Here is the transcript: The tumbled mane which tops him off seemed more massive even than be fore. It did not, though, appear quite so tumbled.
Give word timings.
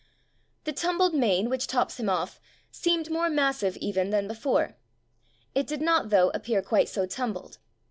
The 0.63 0.73
tumbled 0.73 1.13
mane 1.13 1.47
which 1.47 1.67
tops 1.67 1.99
him 1.99 2.09
off 2.09 2.41
seemed 2.71 3.11
more 3.11 3.29
massive 3.29 3.77
even 3.77 4.09
than 4.09 4.27
be 4.27 4.33
fore. 4.33 4.75
It 5.53 5.67
did 5.67 5.79
not, 5.83 6.09
though, 6.09 6.31
appear 6.31 6.63
quite 6.63 6.89
so 6.89 7.05
tumbled. 7.05 7.59